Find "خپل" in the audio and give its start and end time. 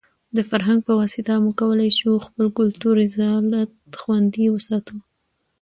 2.27-2.45